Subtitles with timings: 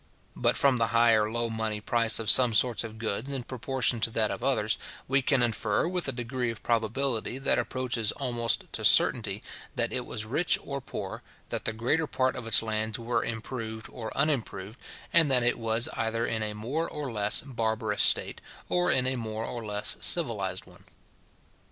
[0.35, 4.01] But from the high or low money price of some sorts of goods in proportion
[4.01, 8.63] to that of others, we can infer, with a degree of probability that approaches almost
[8.73, 9.43] to certainty,
[9.75, 13.89] that it was rich or poor, that the greater part of its lands were improved
[13.91, 14.79] or unimproved,
[15.13, 19.15] and that it was either in a more or less barbarous state, or in a
[19.17, 20.83] more or less civilized one.